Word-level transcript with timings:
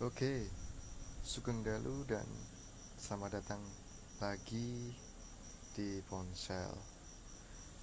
Oke, 0.00 0.48
Sugeng 1.20 1.60
Dalu 1.60 2.08
dan 2.08 2.24
selamat 2.96 3.36
datang 3.36 3.60
lagi 4.16 4.96
di 5.76 6.00
Ponsel. 6.08 6.72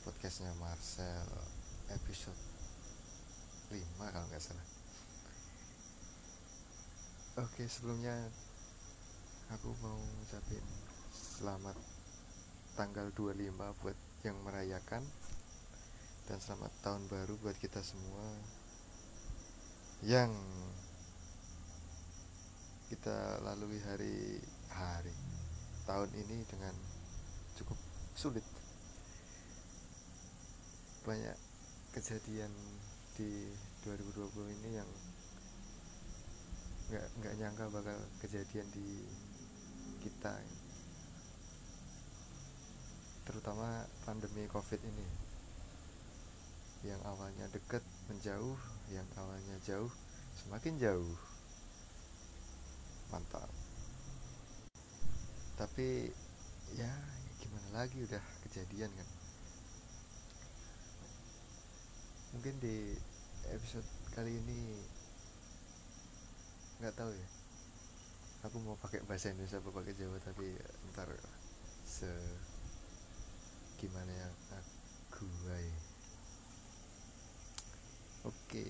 Podcastnya 0.01 0.49
Marcel 0.57 1.29
episode 1.93 2.41
5 3.69 4.01
kalau 4.01 4.25
nggak 4.33 4.41
salah. 4.41 4.65
Oke, 7.37 7.69
sebelumnya 7.69 8.17
aku 9.53 9.77
mau 9.85 10.01
ucapin 10.25 10.65
selamat 11.13 11.77
tanggal 12.73 13.13
25 13.13 13.77
buat 13.85 13.97
yang 14.25 14.41
merayakan. 14.41 15.05
Dan 16.25 16.41
selamat 16.41 16.73
tahun 16.81 17.05
baru 17.13 17.37
buat 17.45 17.61
kita 17.61 17.85
semua 17.85 18.25
yang 20.01 20.33
kita 22.87 23.43
lalui 23.43 23.83
hari 23.83 24.39
hari 24.71 25.11
tahun 25.83 26.07
ini 26.15 26.39
dengan 26.47 26.71
cukup 27.59 27.75
sulit. 28.15 28.43
Banyak 31.03 31.35
kejadian 31.91 32.51
di 33.19 33.51
2020 33.83 34.55
ini 34.55 34.69
yang 34.79 34.89
nggak 36.87 37.07
nggak 37.19 37.33
nyangka 37.43 37.65
bakal 37.75 37.99
kejadian 38.23 38.67
di 38.71 39.03
kita. 40.07 40.31
Terutama 43.27 43.83
pandemi 44.07 44.47
covid 44.47 44.79
ini. 44.79 45.07
Yang 46.87 47.03
awalnya 47.03 47.51
deket 47.51 47.83
menjauh 48.07 48.55
yang 48.95 49.07
awalnya 49.19 49.59
jauh 49.67 49.91
semakin 50.39 50.79
jauh 50.79 51.26
mantap. 53.11 53.49
Tapi 55.57 56.11
ya 56.75 56.91
gimana 57.41 57.83
lagi 57.83 58.03
udah 58.03 58.23
kejadian 58.45 58.91
kan? 58.93 59.09
Mungkin 62.35 62.55
di 62.59 62.93
episode 63.49 63.87
kali 64.13 64.37
ini 64.37 64.59
nggak 66.83 66.93
tahu 66.93 67.09
ya. 67.09 67.27
Aku 68.45 68.61
mau 68.61 68.77
pakai 68.77 69.01
bahasa 69.09 69.33
Indonesia 69.33 69.57
apa 69.57 69.73
pakai 69.73 69.97
Jawa 69.97 70.21
tapi 70.21 70.53
ntar 70.93 71.09
se 71.87 72.11
gimana 73.81 74.11
ya 74.13 74.29
aku 74.53 75.25
ya. 75.49 75.57
oke. 78.29 78.65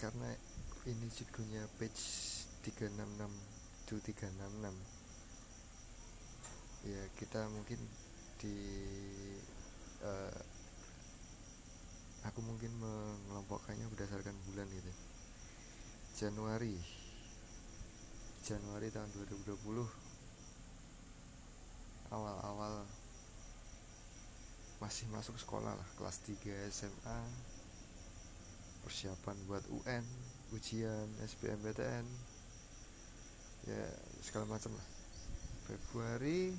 Karena 0.00 0.32
ini 0.88 1.06
judulnya 1.12 1.68
page 1.76 2.39
366 2.62 3.88
to 3.88 3.96
366 4.00 5.00
ya 6.80 7.02
kita 7.20 7.44
mungkin 7.52 7.76
di 8.40 8.56
uh, 10.00 10.40
aku 12.24 12.40
mungkin 12.44 12.72
mengelompokkannya 12.80 13.84
berdasarkan 13.92 14.36
bulan 14.48 14.68
gitu. 14.68 14.92
Januari. 16.20 16.76
Januari 18.40 18.88
tahun 18.88 19.08
2020 19.12 19.84
awal-awal 22.10 22.82
masih 24.80 25.06
masuk 25.12 25.36
sekolah 25.36 25.76
lah 25.76 25.88
kelas 26.00 26.24
3 26.24 26.72
SMA 26.72 27.20
persiapan 28.80 29.36
buat 29.44 29.60
UN 29.68 30.04
ujian 30.56 31.06
SBMPTN 31.20 32.08
ya 33.68 33.84
segala 34.24 34.48
macam 34.48 34.72
lah. 34.72 34.88
Februari 35.68 36.54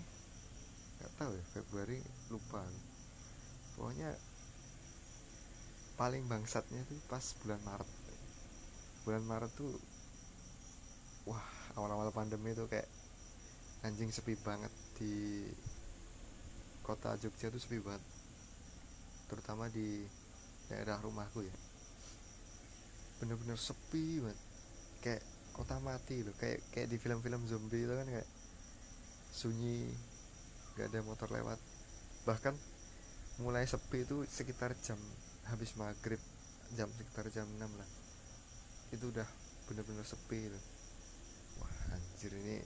nggak 1.01 1.13
tahu 1.17 1.31
ya 1.33 1.43
Februari 1.57 1.97
lupa. 2.29 2.61
Pokoknya 3.77 4.13
paling 5.97 6.25
bangsatnya 6.29 6.81
tuh 6.85 6.99
pas 7.09 7.25
bulan 7.41 7.61
Maret. 7.65 7.89
Bulan 9.05 9.23
Maret 9.25 9.51
tuh 9.57 9.73
wah 11.25 11.45
awal-awal 11.77 12.09
pandemi 12.13 12.53
tuh 12.53 12.65
kayak 12.69 12.89
anjing 13.81 14.13
sepi 14.13 14.37
banget 14.37 14.69
di 14.97 15.45
kota 16.85 17.17
Jogja 17.17 17.49
tuh 17.49 17.61
sepi 17.61 17.81
banget. 17.81 18.03
Terutama 19.29 19.69
di 19.73 20.05
daerah 20.69 21.01
rumahku 21.01 21.41
ya. 21.41 21.55
Bener-bener 23.21 23.57
sepi 23.57 24.21
banget. 24.21 24.39
Kayak 25.01 25.23
kota 25.61 25.77
mati 25.77 26.25
loh 26.25 26.33
kayak 26.41 26.57
kayak 26.73 26.89
di 26.89 26.97
film-film 26.97 27.45
zombie 27.45 27.85
itu 27.85 27.93
kan 27.93 28.09
kayak 28.09 28.25
sunyi 29.29 29.93
gak 30.73 30.89
ada 30.89 31.05
motor 31.05 31.29
lewat. 31.29 31.61
Bahkan 32.25 32.57
mulai 33.45 33.69
sepi 33.69 34.01
itu 34.01 34.25
sekitar 34.25 34.73
jam 34.81 34.97
habis 35.53 35.77
maghrib 35.77 36.17
jam 36.73 36.89
sekitar 36.97 37.29
jam 37.29 37.45
6 37.45 37.61
lah. 37.61 37.89
Itu 38.89 39.13
udah 39.13 39.29
bener-bener 39.69 40.01
sepi 40.01 40.49
loh 40.49 40.63
wah 41.61 41.93
anjir 41.93 42.33
ini 42.33 42.57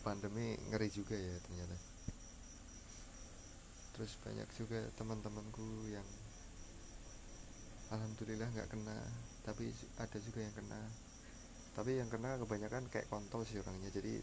pandemi 0.00 0.56
ngeri 0.72 0.88
juga 0.88 1.12
ya 1.12 1.36
ternyata. 1.44 1.76
Terus 3.92 4.12
banyak 4.24 4.48
juga 4.56 4.80
teman-temanku 4.96 5.92
yang 5.92 6.08
alhamdulillah 7.92 8.48
nggak 8.56 8.72
kena 8.72 8.96
tapi 9.44 9.68
ada 10.00 10.18
juga 10.18 10.40
yang 10.42 10.54
kena 10.56 10.80
tapi 11.76 12.00
yang 12.00 12.08
kena 12.08 12.40
kebanyakan 12.40 12.88
kayak 12.88 13.06
kontol 13.12 13.44
sih 13.44 13.60
orangnya 13.60 13.92
jadi 13.92 14.16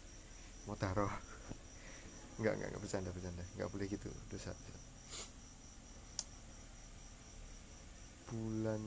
mau 0.66 0.74
taruh. 0.74 1.10
Nggak 2.42 2.50
nggak 2.58 2.68
nggak 2.74 2.82
bercanda 2.82 3.14
bercanda. 3.14 3.46
Nggak 3.54 3.70
boleh 3.70 3.86
gitu 3.86 4.10
dosa, 4.26 4.50
bulan 8.34 8.82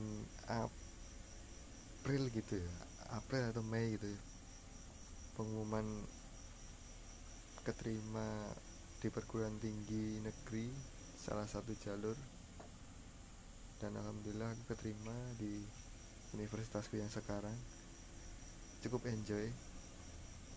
April 0.51 2.27
gitu 2.35 2.59
ya 2.59 2.73
April 3.15 3.47
atau 3.47 3.63
Mei 3.63 3.95
gitu 3.95 4.11
ya 4.11 4.19
pengumuman 5.39 5.87
keterima 7.63 8.51
di 8.97 9.07
perguruan 9.07 9.55
tinggi 9.61 10.19
negeri 10.19 10.67
salah 11.15 11.45
satu 11.45 11.71
jalur. 11.77 12.17
Dan 13.77 13.93
alhamdulillah 13.93 14.57
keterima 14.65 15.13
di 15.37 15.61
universitasku 16.33 16.97
yang 16.97 17.13
sekarang 17.13 17.53
cukup 18.81 19.09
enjoy 19.09 19.49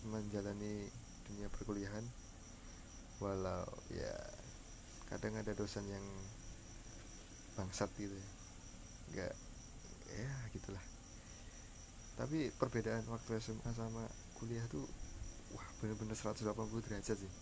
menjalani 0.07 0.89
dunia 1.29 1.47
perkuliahan. 1.53 2.05
Walau 3.21 3.69
ya 3.93 4.15
kadang 5.13 5.37
ada 5.37 5.53
dosen 5.53 5.85
yang 5.85 6.05
bangsat 7.53 7.89
gitu 7.97 8.13
ya. 8.13 8.29
Nggak 9.11 9.33
ya 10.11 10.31
gitulah. 10.57 10.85
Tapi 12.17 12.53
perbedaan 12.57 13.05
waktu 13.09 13.39
SMA 13.41 13.71
sama 13.73 14.05
kuliah 14.37 14.65
tuh 14.69 14.85
wah 15.53 15.67
bener-bener 15.79 16.17
180 16.17 16.41
derajat 16.85 17.17
sih. 17.17 17.33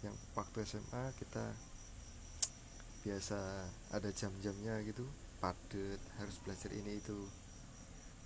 Yang 0.00 0.16
waktu 0.32 0.58
SMA 0.64 1.04
kita 1.20 1.44
biasa 3.00 3.40
ada 3.96 4.12
jam-jamnya 4.12 4.76
gitu 4.84 5.08
padet 5.40 6.00
harus 6.20 6.36
belajar 6.44 6.72
ini 6.72 7.00
itu. 7.00 7.16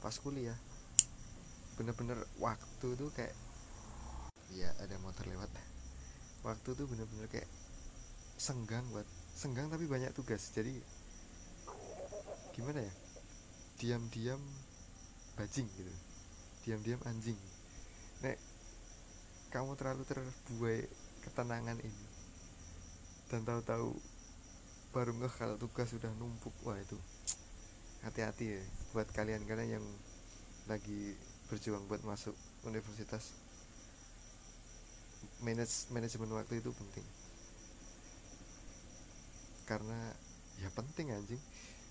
Pas 0.02 0.14
kuliah 0.18 0.58
bener-bener 1.74 2.18
waktu 2.38 2.88
tuh 2.94 3.10
kayak 3.14 3.34
ya 4.54 4.70
ada 4.82 4.94
motor 5.02 5.26
lewat. 5.26 5.50
Waktu 6.46 6.68
tuh 6.76 6.86
bener-bener 6.86 7.26
kayak 7.30 7.48
senggang 8.38 8.84
buat 8.94 9.06
senggang 9.34 9.66
tapi 9.70 9.88
banyak 9.90 10.14
tugas. 10.14 10.54
Jadi 10.54 10.78
gimana 12.54 12.82
ya? 12.82 12.94
Diam-diam 13.80 14.40
bajing 15.34 15.66
gitu. 15.66 15.94
Diam-diam 16.66 17.00
anjing. 17.08 17.38
Nek 18.22 18.38
kamu 19.50 19.74
terlalu 19.78 20.02
terbuai 20.06 20.82
ketenangan 21.26 21.78
ini 21.78 22.06
dan 23.32 23.42
tahu-tahu 23.46 23.94
baru 24.94 25.10
ngeh 25.16 25.34
kalau 25.34 25.56
tugas 25.58 25.90
sudah 25.90 26.12
numpuk 26.20 26.54
wah 26.62 26.78
itu 26.78 26.94
hati-hati 28.06 28.60
ya. 28.60 28.62
Buat 28.94 29.10
kalian-kalian 29.10 29.80
yang 29.80 29.86
lagi 30.70 31.18
berjuang 31.48 31.84
buat 31.86 32.00
masuk 32.04 32.32
universitas. 32.64 33.36
Manage 35.44 35.88
manajemen 35.92 36.32
waktu 36.32 36.60
itu 36.60 36.72
penting. 36.72 37.06
Karena 39.68 39.98
ya 40.60 40.68
penting 40.72 41.12
anjing. 41.12 41.40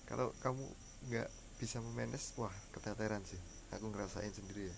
Kalau 0.06 0.34
kamu 0.42 0.64
nggak 1.10 1.28
bisa 1.58 1.78
memanage 1.82 2.34
wah 2.38 2.52
keteteran 2.74 3.22
sih. 3.22 3.38
Aku 3.74 3.90
ngerasain 3.90 4.30
sendiri 4.34 4.70
ya. 4.70 4.76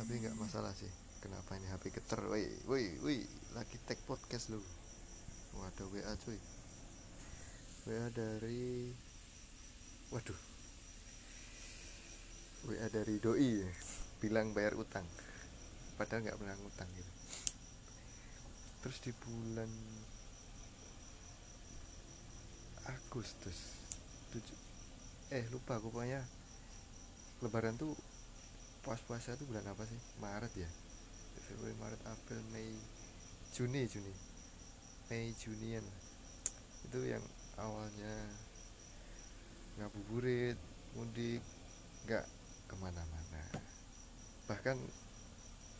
Tapi 0.00 0.12
nggak 0.24 0.36
masalah 0.40 0.72
sih. 0.72 0.88
Kenapa 1.22 1.54
ini 1.54 1.68
HP 1.70 1.94
geter? 1.94 2.20
Woi 2.26 2.48
woi 2.66 2.98
woi. 3.04 3.18
Lagi 3.54 3.76
tag 3.84 4.00
podcast 4.08 4.50
lu. 4.50 4.60
Ada 5.62 5.84
WA 5.84 6.12
cuy. 6.16 6.40
WA 7.86 8.08
dari 8.10 8.90
waduh 10.10 10.51
WA 12.62 12.86
dari 12.86 13.18
doi 13.18 13.58
bilang 14.22 14.54
bayar 14.54 14.78
utang. 14.78 15.02
Padahal 15.98 16.22
nggak 16.22 16.38
pernah 16.38 16.54
ngutang 16.62 16.86
gitu. 16.94 17.12
Terus 18.82 18.98
di 19.02 19.12
bulan 19.18 19.70
Agustus 22.86 23.58
tujuh 24.34 24.58
eh 25.34 25.46
lupa 25.50 25.82
aku 25.82 25.90
pokoknya. 25.90 26.22
Lebaran 27.42 27.74
tuh 27.74 27.98
pas 28.86 28.98
puasa 29.02 29.34
tuh 29.34 29.46
bulan 29.50 29.66
apa 29.66 29.82
sih? 29.82 29.98
Maret 30.22 30.52
ya? 30.54 30.70
Februari 31.50 31.74
Maret 31.82 32.02
April 32.06 32.42
Mei 32.54 32.70
Juni 33.50 33.90
Juni. 33.90 34.14
Mei 35.10 35.34
Junian. 35.34 35.82
Itu 36.86 37.02
yang 37.02 37.22
awalnya 37.58 38.14
ngabuburit 39.78 40.58
mudik 40.94 41.42
ke 42.92 43.00
mana-mana 43.00 43.40
bahkan 44.44 44.76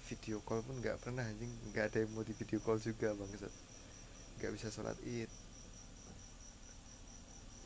video 0.08 0.40
call 0.44 0.64
pun 0.64 0.80
nggak 0.80 1.00
pernah 1.00 1.24
anjing. 1.24 1.52
Nggak 1.72 1.92
ada 1.92 1.98
yang 2.04 2.10
mau 2.16 2.24
di 2.24 2.32
video 2.32 2.60
call 2.60 2.80
juga 2.80 3.12
bang 3.12 3.30
nggak 4.40 4.52
bisa 4.52 4.68
sholat 4.72 4.96
id. 5.04 5.30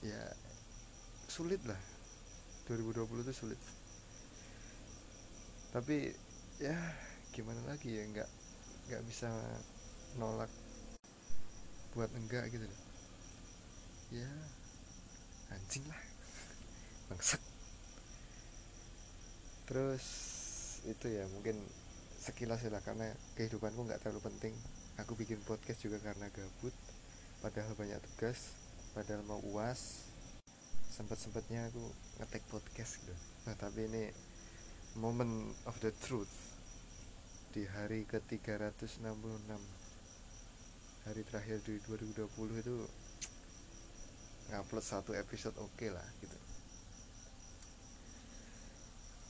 Ya 0.02 0.22
sulit 1.30 1.62
lah. 1.66 1.78
2020 2.66 3.22
itu 3.22 3.34
sulit. 3.34 3.60
Tapi 5.70 6.10
ya 6.58 6.74
gimana 7.30 7.62
lagi 7.66 7.94
ya? 7.94 8.02
Nggak 8.06 8.30
nggak 8.86 9.02
bisa 9.06 9.30
nolak 10.18 10.50
buat 11.96 12.12
enggak 12.12 12.52
gitu 12.52 12.66
ya 14.12 14.28
anjing 15.50 15.82
lah. 15.88 16.02
Bangsat 17.10 17.55
terus 19.66 20.04
itu 20.86 21.10
ya 21.10 21.26
mungkin 21.34 21.58
sekilas 22.22 22.62
ya 22.62 22.70
lah 22.70 22.82
karena 22.82 23.10
kehidupanku 23.34 23.86
nggak 23.86 24.02
terlalu 24.02 24.22
penting. 24.26 24.54
Aku 25.02 25.12
bikin 25.12 25.42
podcast 25.44 25.82
juga 25.84 26.00
karena 26.00 26.30
gabut 26.32 26.72
padahal 27.44 27.76
banyak 27.76 28.00
tugas 28.00 28.54
padahal 28.94 29.26
mau 29.26 29.42
uas. 29.52 30.06
Sempat 30.90 31.20
sempatnya 31.20 31.68
aku 31.68 31.82
ngetek 32.22 32.42
podcast 32.48 33.02
gitu. 33.02 33.14
Nah 33.44 33.54
tapi 33.58 33.84
ini 33.90 34.08
moment 34.96 35.52
of 35.68 35.76
the 35.82 35.92
truth. 36.00 36.32
Di 37.52 37.68
hari 37.68 38.08
ke 38.08 38.22
366 38.22 39.02
hari 41.06 41.22
terakhir 41.22 41.62
di 41.62 41.78
2020 41.86 42.62
itu 42.62 42.76
ngupload 44.50 44.82
satu 44.82 45.14
episode 45.14 45.54
oke 45.62 45.70
okay 45.78 45.94
lah 45.94 46.02
gitu 46.18 46.45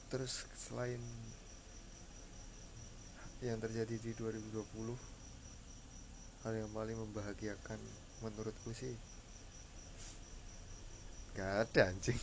terus 0.07 0.47
selain 0.55 1.03
yang 3.45 3.61
terjadi 3.61 3.97
di 4.01 4.13
2020 4.17 4.97
hal 6.47 6.53
yang 6.55 6.71
paling 6.71 6.95
membahagiakan 6.95 7.81
menurutku 8.23 8.71
sih 8.71 8.95
gak 11.37 11.69
ada 11.69 11.93
anjing. 11.93 12.17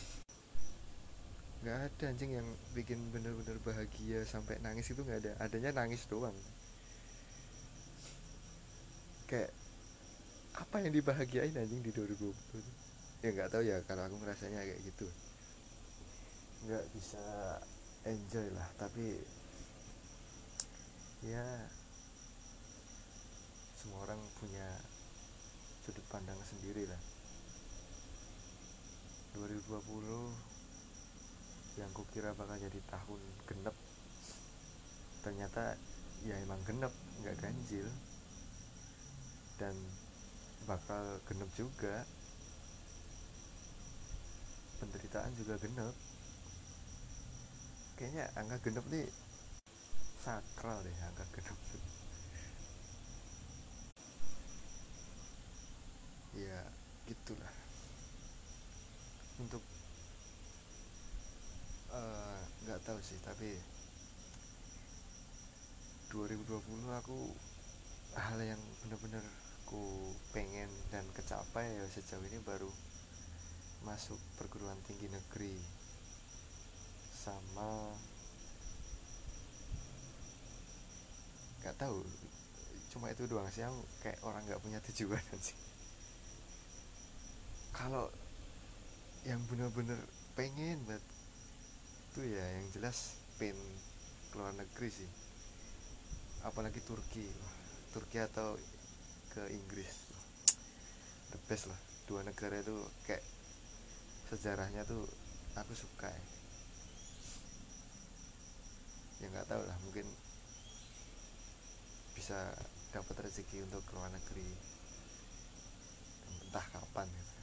Gak 1.62 1.78
ada 1.86 2.04
anjing 2.10 2.34
yang 2.34 2.48
bikin 2.74 2.98
bener-bener 3.14 3.56
bahagia 3.62 4.26
sampai 4.26 4.58
nangis 4.58 4.90
itu 4.90 5.06
gak 5.06 5.22
ada. 5.22 5.32
Adanya 5.38 5.70
nangis 5.70 6.02
doang. 6.10 6.34
Kayak 9.30 9.54
apa 10.58 10.76
yang 10.82 10.92
dibahagiain 10.94 11.54
anjing 11.54 11.82
di 11.82 11.90
2020 11.90 12.30
ya 13.24 13.32
nggak 13.32 13.50
tahu 13.50 13.64
ya 13.64 13.80
kalau 13.88 14.04
aku 14.04 14.20
ngerasanya 14.20 14.60
kayak 14.60 14.80
gitu. 14.84 15.08
Nggak 16.68 16.84
bisa 16.92 17.24
enjoy 18.04 18.52
lah 18.52 18.68
tapi 18.76 19.16
ya 21.24 21.44
semua 23.84 24.00
orang 24.04 24.20
punya 24.40 24.64
sudut 25.84 26.04
pandang 26.08 26.40
sendiri 26.40 26.88
lah. 26.88 26.96
2020 29.36 31.76
yang 31.76 31.92
kukira 31.92 32.32
bakal 32.32 32.56
jadi 32.56 32.80
tahun 32.88 33.20
genep 33.44 33.76
ternyata 35.20 35.76
ya 36.24 36.40
emang 36.40 36.64
genep 36.64 36.92
nggak 37.20 37.36
ganjil. 37.40 37.88
Dan 39.60 39.76
bakal 40.64 41.20
genep 41.28 41.52
juga. 41.52 42.08
Penderitaan 44.80 45.32
juga 45.36 45.60
genep 45.60 45.92
kayaknya 47.94 48.26
angka 48.34 48.58
genep 48.64 48.86
nih 48.90 49.06
sakral 50.18 50.82
deh 50.82 50.96
angka 51.06 51.24
genep. 51.34 51.58
Ya 56.34 56.60
gitulah. 57.06 57.54
Untuk 59.38 59.62
nggak 62.66 62.80
uh, 62.80 62.84
tahu 62.86 62.98
sih 62.98 63.18
tapi 63.22 63.54
2020 66.10 66.58
aku 66.90 67.18
hal 68.18 68.38
yang 68.42 68.62
bener-bener 68.82 69.22
ku 69.66 70.14
pengen 70.30 70.70
dan 70.90 71.06
kecapai 71.14 71.66
ya 71.66 71.86
sejauh 71.90 72.22
ini 72.26 72.38
baru 72.42 72.70
masuk 73.82 74.18
perguruan 74.38 74.78
tinggi 74.86 75.10
negeri 75.10 75.58
sama 77.24 77.96
nggak 81.64 81.80
tahu. 81.80 82.04
Cuma 82.92 83.08
itu 83.08 83.24
doang 83.24 83.48
sih 83.48 83.64
aku 83.64 83.80
kayak 84.04 84.20
orang 84.20 84.44
nggak 84.44 84.60
punya 84.60 84.78
tujuan 84.92 85.24
sih. 85.40 85.56
Kalau 87.72 88.12
yang 89.24 89.40
bener-bener 89.48 89.96
pengen 90.36 90.76
banget 90.84 91.00
itu 92.12 92.20
ya 92.36 92.44
yang 92.60 92.66
jelas 92.76 93.16
pin 93.40 93.56
keluar 94.28 94.52
negeri 94.52 94.92
sih. 94.92 95.10
Apalagi 96.44 96.84
Turki. 96.84 97.24
Turki 97.96 98.20
atau 98.20 98.60
ke 99.32 99.48
Inggris. 99.48 100.12
The 101.32 101.40
best 101.48 101.72
lah. 101.72 101.80
Dua 102.04 102.20
negara 102.20 102.60
itu 102.60 102.76
kayak 103.08 103.24
sejarahnya 104.28 104.84
tuh 104.84 105.08
aku 105.56 105.72
suka 105.72 106.12
ya 106.12 106.33
ya 109.22 109.26
nggak 109.30 109.46
tahu 109.46 109.62
lah 109.62 109.78
mungkin 109.86 110.06
bisa 112.14 112.54
dapat 112.94 113.26
rezeki 113.26 113.66
untuk 113.66 113.82
keluar 113.90 114.06
negeri. 114.14 114.46
Entah 116.46 116.62
kapan 116.70 117.10
gitu. 117.10 117.34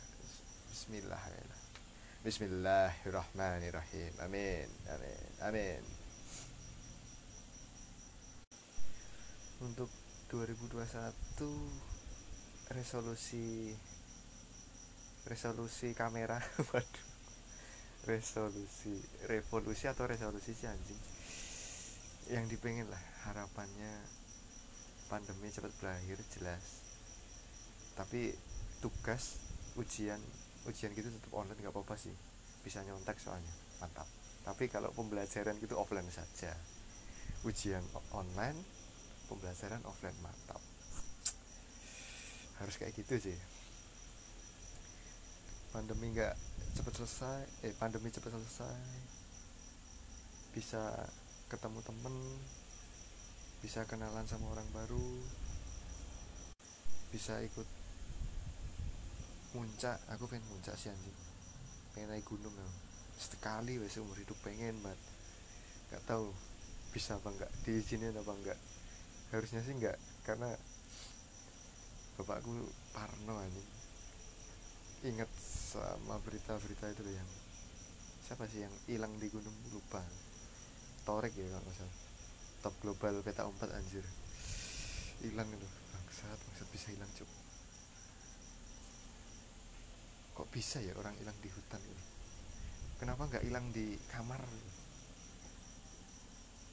Bismillah 0.72 1.20
ya 1.20 1.44
Bismillahirrahmanirrahim. 2.24 4.16
Amin 4.24 4.72
amin 4.88 5.28
amin. 5.44 5.84
Untuk 9.62 9.92
2021 10.32 10.88
resolusi 12.72 13.76
resolusi 15.28 15.92
kamera 15.92 16.40
waduh. 16.72 17.08
Resolusi 18.08 18.96
revolusi 19.28 19.86
atau 19.92 20.08
resolusi 20.08 20.56
anjing 20.66 21.11
yang 22.32 22.48
dipengen 22.48 22.88
lah 22.88 23.04
harapannya 23.28 23.92
pandemi 25.12 25.52
cepat 25.52 25.76
berakhir 25.84 26.16
jelas. 26.32 26.64
Tapi 28.00 28.32
tugas 28.80 29.36
ujian 29.76 30.18
ujian 30.64 30.96
gitu 30.96 31.12
tetap 31.12 31.32
online 31.36 31.60
nggak 31.60 31.76
apa-apa 31.76 32.00
sih. 32.00 32.16
Bisa 32.64 32.80
nyontek 32.88 33.20
soalnya 33.20 33.52
mantap. 33.84 34.08
Tapi 34.48 34.72
kalau 34.72 34.96
pembelajaran 34.96 35.60
gitu 35.60 35.76
offline 35.76 36.08
saja. 36.08 36.56
Ujian 37.44 37.84
online 38.16 38.56
pembelajaran 39.28 39.84
offline 39.84 40.16
mantap. 40.24 40.64
Harus 42.64 42.80
kayak 42.80 42.96
gitu 42.96 43.20
sih. 43.20 43.38
Pandemi 45.76 46.16
nggak 46.16 46.36
cepet 46.80 46.94
selesai 46.96 47.68
eh 47.68 47.76
pandemi 47.76 48.08
cepet 48.08 48.32
selesai. 48.32 48.80
Bisa 50.56 51.12
ketemu 51.52 51.84
temen 51.84 52.16
bisa 53.60 53.84
kenalan 53.84 54.24
sama 54.24 54.56
orang 54.56 54.64
baru 54.72 55.20
bisa 57.12 57.44
ikut 57.44 57.68
muncak. 59.52 60.00
Aku 60.16 60.32
pengen 60.32 60.48
muncak 60.48 60.80
sih 60.80 60.88
anjing. 60.88 61.18
Pengen 61.92 62.16
naik 62.16 62.24
gunung 62.24 62.56
ya. 62.56 62.68
Sekali 63.20 63.76
wes 63.84 64.00
umur 64.00 64.16
hidup 64.16 64.40
pengen 64.48 64.80
banget 64.80 64.96
nggak 65.92 66.08
tahu 66.08 66.32
bisa 66.96 67.20
apa 67.20 67.36
enggak 67.36 67.52
diizinin 67.68 68.16
apa 68.16 68.32
enggak 68.32 68.56
harusnya 69.36 69.60
sih 69.60 69.76
enggak 69.76 70.00
karena 70.24 70.48
bapakku 72.16 72.64
parno 72.96 73.44
anjing. 73.44 73.70
Ingat 75.04 75.28
sama 75.76 76.16
berita-berita 76.24 76.96
itu 76.96 77.12
yang 77.12 77.30
siapa 78.24 78.48
sih 78.48 78.64
yang 78.64 78.76
hilang 78.88 79.12
di 79.20 79.28
gunung? 79.28 79.54
Lupa 79.76 80.00
Torek 81.12 81.36
ya 81.36 81.44
kalau 81.52 81.60
nggak 81.60 81.76
salah. 81.76 81.98
Top 82.64 82.76
global 82.80 83.20
peta 83.20 83.44
empat 83.44 83.68
anjir. 83.76 84.08
Hilang 85.20 85.52
itu. 85.52 85.68
Bangsat 85.92 86.40
bangsat 86.40 86.68
bisa 86.72 86.88
hilang 86.96 87.12
cuk. 87.12 87.28
Kok 90.40 90.48
bisa 90.56 90.80
ya 90.80 90.96
orang 90.96 91.12
hilang 91.20 91.36
di 91.44 91.52
hutan 91.52 91.84
ini 91.84 92.04
kenapa 92.96 93.26
nggak 93.28 93.44
hilang 93.44 93.66
di 93.76 94.00
kamar? 94.14 94.40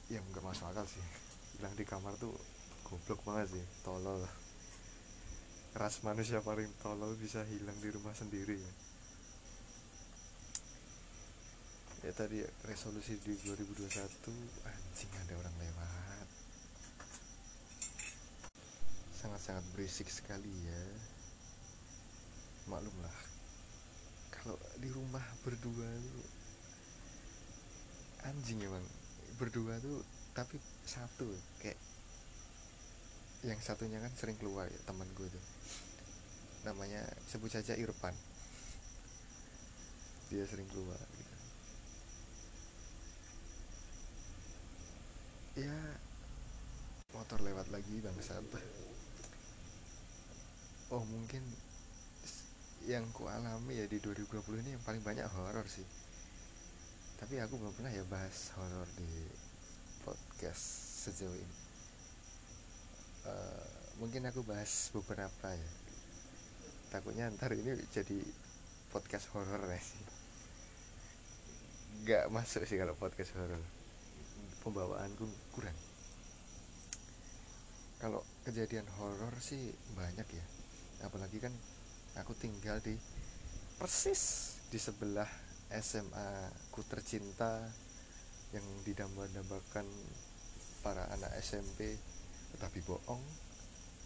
Ya 0.07 0.23
nggak 0.23 0.45
masuk 0.45 0.71
akal 0.71 0.87
sih. 0.87 1.03
Hilang 1.59 1.75
di 1.75 1.83
kamar 1.83 2.15
tuh 2.15 2.31
goblok 2.87 3.19
banget 3.27 3.59
sih. 3.59 3.65
Tolol. 3.83 4.23
Ras 5.75 6.01
manusia 6.01 6.39
paling 6.39 6.71
tolol 6.79 7.13
bisa 7.19 7.43
hilang 7.45 7.77
di 7.77 7.91
rumah 7.93 8.15
sendiri 8.15 8.57
ya 8.57 8.71
ya 11.99 12.15
tadi 12.15 12.39
resolusi 12.63 13.19
di 13.19 13.35
2021 13.43 13.91
anjing 14.63 15.11
ada 15.19 15.33
orang 15.35 15.55
lewat. 15.59 16.27
Sangat-sangat 19.19 19.65
berisik 19.75 20.07
sekali 20.07 20.47
ya. 20.47 20.83
Maklumlah 22.71 23.17
kalau 24.31 24.55
di 24.79 24.87
rumah 24.95 25.25
berdua 25.43 25.89
tuh 25.91 26.27
anjing 28.31 28.63
emang. 28.63 28.85
Berdua 29.35 29.75
tuh 29.83 29.99
tapi 30.31 30.55
satu 30.87 31.27
kayak 31.59 31.79
yang 33.43 33.59
satunya 33.59 33.99
kan 33.99 34.11
sering 34.15 34.39
keluar 34.39 34.71
ya 34.71 34.79
teman 34.87 35.07
gue 35.19 35.27
tuh. 35.27 35.45
Namanya 36.63 37.03
sebut 37.27 37.51
saja 37.51 37.75
Irfan. 37.75 38.15
Dia 40.31 40.47
sering 40.47 40.67
keluar 40.71 40.95
gitu 40.95 41.29
ya. 45.59 45.77
Motor 47.11 47.39
lewat 47.43 47.67
lagi 47.73 47.99
bangsat. 47.99 48.43
Oh 50.89 51.03
mungkin 51.05 51.43
yang 52.87 53.03
ku 53.11 53.27
alami 53.27 53.77
ya 53.77 53.85
di 53.85 53.99
2020 53.99 54.63
ini 54.63 54.73
yang 54.79 54.83
paling 54.87 55.03
banyak 55.03 55.27
horor 55.27 55.67
sih. 55.67 55.85
Tapi 57.19 57.37
aku 57.43 57.59
belum 57.59 57.75
pernah 57.75 57.91
ya 57.91 58.07
bahas 58.07 58.55
horor 58.55 58.87
di 58.95 59.11
podcast 60.07 60.63
sejauh 61.05 61.35
ini. 61.35 61.57
Uh, 63.27 63.67
mungkin 63.99 64.23
aku 64.31 64.41
bahas 64.47 64.89
beberapa 64.95 65.51
ya. 65.51 65.71
Takutnya 66.89 67.29
ntar 67.35 67.53
ini 67.53 67.75
jadi 67.91 68.17
podcast 68.89 69.27
horor 69.35 69.61
ya 69.67 69.81
sih. 69.83 70.05
Nggak 72.07 72.31
masuk 72.31 72.63
sih 72.63 72.79
kalau 72.79 72.95
podcast 72.95 73.35
horor 73.35 73.78
pembawaanku 74.69 75.25
kurang. 75.57 75.73
Kalau 77.97 78.21
kejadian 78.45 78.85
horor 79.01 79.33
sih 79.41 79.73
banyak 79.97 80.29
ya. 80.29 80.45
Apalagi 81.09 81.41
kan 81.41 81.51
aku 82.21 82.37
tinggal 82.37 82.77
di 82.85 82.93
persis 83.81 84.53
di 84.69 84.77
sebelah 84.77 85.25
SMA 85.73 86.53
ku 86.69 86.85
tercinta 86.85 87.65
yang 88.53 88.65
didamba-dambakan 88.85 89.89
para 90.85 91.09
anak 91.17 91.33
SMP 91.41 91.97
tetapi 92.53 92.79
bohong 92.85 93.21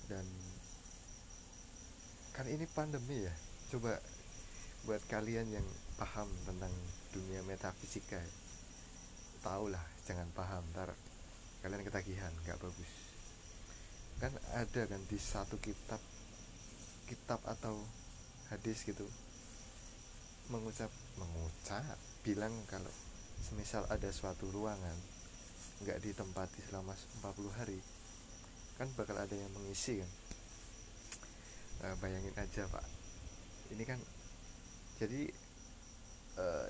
dan 0.07 0.23
kan 2.31 2.47
ini 2.47 2.63
pandemi 2.71 3.19
ya. 3.19 3.35
Coba 3.67 3.99
buat 4.87 5.03
kalian 5.11 5.59
yang 5.59 5.67
paham 5.99 6.31
tentang 6.47 6.71
dunia 7.11 7.43
metafisika 7.43 8.19
tahulah 9.43 9.92
jangan 10.03 10.27
paham 10.35 10.63
ntar 10.75 10.91
kalian 11.63 11.83
ketagihan 11.87 12.31
nggak 12.43 12.59
bagus. 12.59 12.91
Kan 14.19 14.35
ada 14.55 14.81
kan 14.87 15.01
di 15.07 15.19
satu 15.19 15.55
kitab 15.59 15.99
kitab 17.07 17.39
atau 17.43 17.79
hadis 18.51 18.83
gitu 18.83 19.07
mengucap 20.51 20.91
mengucap 21.15 21.95
bilang 22.23 22.51
kalau 22.67 22.91
semisal 23.39 23.87
ada 23.87 24.11
suatu 24.11 24.51
ruangan 24.51 24.95
nggak 25.83 25.99
ditempati 26.03 26.59
selama 26.67 26.95
40 27.23 27.59
hari 27.59 27.79
kan 28.75 28.87
bakal 28.99 29.15
ada 29.15 29.35
yang 29.35 29.51
mengisi 29.55 30.03
kan. 30.03 30.11
Nah, 31.83 31.95
bayangin 31.99 32.35
aja 32.39 32.63
pak. 32.67 32.85
Ini 33.75 33.83
kan 33.83 33.99
jadi 34.99 35.27
uh, 36.39 36.69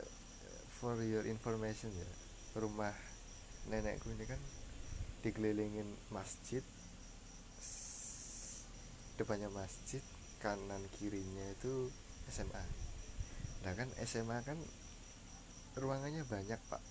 for 0.78 0.98
your 1.06 1.26
information 1.30 1.94
ya 1.94 2.10
rumah 2.58 2.94
nenekku 3.72 4.12
ini 4.12 4.26
kan 4.28 4.42
dikelilingin 5.24 5.88
masjid. 6.12 6.64
Depannya 9.16 9.48
masjid 9.54 10.02
kanan 10.44 10.84
kirinya 11.00 11.46
itu 11.56 11.88
SMA 12.28 12.66
nah 13.64 13.72
kan 13.72 13.88
SMA 14.04 14.44
kan 14.44 14.60
ruangannya 15.80 16.28
banyak 16.28 16.60
pak. 16.68 16.84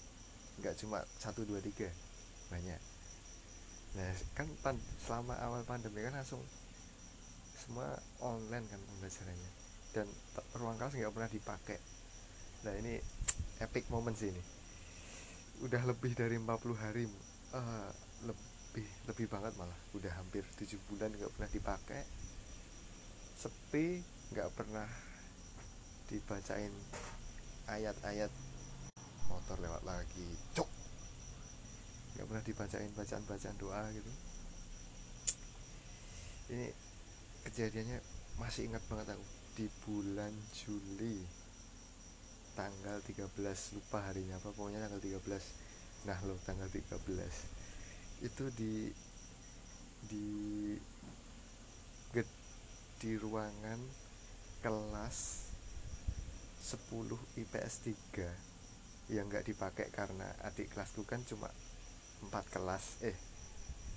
Nggak 0.56 0.80
cuma 0.80 1.04
satu 1.20 1.44
dua 1.44 1.60
tiga. 1.60 1.92
Banyak. 2.48 2.80
Nah 4.00 4.08
kan 4.32 4.48
pan, 4.64 4.80
selama 5.04 5.36
awal 5.44 5.68
pandemi 5.68 6.00
kan 6.00 6.16
langsung 6.16 6.40
semua 7.52 8.00
online 8.24 8.64
kan 8.72 8.80
pembelajarannya. 8.80 9.50
Dan 9.92 10.08
ruang 10.56 10.80
kelas 10.80 10.96
nggak 10.96 11.12
pernah 11.12 11.28
dipakai. 11.28 11.78
Nah 12.64 12.72
ini 12.80 12.96
epic 13.60 13.92
moment 13.92 14.16
sih 14.16 14.32
ini 14.32 14.61
udah 15.62 15.82
lebih 15.86 16.12
dari 16.18 16.34
40 16.42 16.74
hari 16.74 17.06
uh, 17.54 17.90
lebih 18.26 18.86
lebih 19.06 19.26
banget 19.30 19.54
malah. 19.54 19.78
Udah 19.94 20.10
hampir 20.18 20.42
tujuh 20.58 20.78
bulan 20.90 21.14
nggak 21.14 21.30
pernah 21.38 21.50
dipakai. 21.54 22.02
Sepi 23.38 24.02
nggak 24.34 24.50
pernah 24.58 24.88
dibacain 26.10 26.74
ayat-ayat 27.70 28.32
motor 29.30 29.56
lewat 29.62 29.82
lagi. 29.86 30.28
Cok 30.58 30.70
nggak 32.12 32.26
pernah 32.28 32.44
dibacain 32.44 32.90
bacaan-bacaan 32.98 33.56
doa 33.62 33.82
gitu. 33.94 34.12
Ini 36.52 36.66
kejadiannya 37.46 37.98
masih 38.42 38.66
ingat 38.66 38.82
banget 38.90 39.14
aku. 39.14 39.24
Di 39.52 39.66
bulan 39.86 40.32
Juli 40.56 41.41
tanggal 42.52 43.00
13 43.04 43.28
lupa 43.76 43.98
harinya 44.06 44.36
apa 44.38 44.52
pokoknya 44.52 44.84
tanggal 44.84 45.00
13 45.00 46.08
nah 46.08 46.18
lo 46.26 46.34
tanggal 46.42 46.68
13 46.68 46.98
itu 48.22 48.44
di 48.54 48.74
di 50.06 50.26
di 53.02 53.18
ruangan 53.18 53.82
kelas 54.62 55.50
10 56.62 57.18
IPS 57.34 57.74
3 58.14 59.10
yang 59.10 59.26
nggak 59.26 59.42
dipakai 59.50 59.90
karena 59.90 60.30
adik 60.46 60.70
kelasku 60.70 61.02
kan 61.02 61.18
cuma 61.26 61.50
4 62.22 62.30
kelas 62.54 63.02
eh 63.02 63.18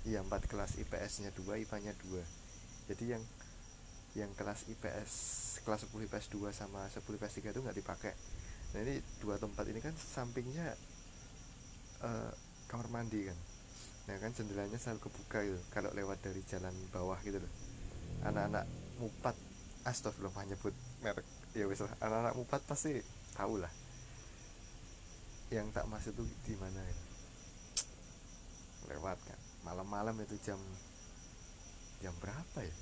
iya 0.02 0.26
4 0.26 0.50
kelas 0.50 0.82
IPS 0.82 1.22
nya 1.22 1.30
2 1.30 1.62
IPA 1.62 1.76
nya 1.86 1.94
2 1.94 2.90
jadi 2.90 3.04
yang 3.14 3.22
yang 4.18 4.30
kelas 4.34 4.66
IPS 4.74 5.12
kelas 5.62 5.86
10 5.86 6.10
IPS 6.10 6.26
2 6.34 6.50
sama 6.50 6.90
10 6.90 7.06
IPS 7.06 7.46
3 7.46 7.54
itu 7.54 7.60
nggak 7.62 7.78
dipakai 7.78 8.10
nah 8.76 8.84
ini 8.84 9.00
dua 9.24 9.40
tempat 9.40 9.64
ini 9.72 9.80
kan 9.80 9.96
sampingnya 9.96 10.76
uh, 12.04 12.28
kamar 12.68 12.92
mandi 12.92 13.24
kan. 13.24 13.38
Nah 14.04 14.20
kan 14.20 14.36
jendelanya 14.36 14.76
selalu 14.76 15.08
kebuka 15.08 15.38
gitu 15.48 15.56
kalau 15.72 15.88
lewat 15.96 16.20
dari 16.20 16.44
jalan 16.44 16.76
bawah 16.92 17.16
gitu 17.24 17.40
loh. 17.40 17.52
Anak-anak 18.28 18.68
mupat 19.00 19.32
astagfirullah 19.88 20.44
nyebut 20.44 20.76
merek. 21.00 21.24
Ya 21.56 21.64
wes 21.64 21.80
lah 21.80 21.88
anak-anak 22.04 22.36
mupat 22.36 22.60
pasti 22.68 23.00
tahu 23.32 23.64
lah. 23.64 23.72
Yang 25.48 25.72
tak 25.72 25.88
masuk 25.88 26.12
tuh 26.12 26.28
di 26.44 26.52
mana 26.60 26.76
ya 26.84 26.96
lewat 28.92 29.18
kan 29.24 29.40
malam-malam 29.64 30.20
itu 30.20 30.36
jam 30.44 30.60
jam 32.04 32.12
berapa 32.20 32.60
ya? 32.60 32.76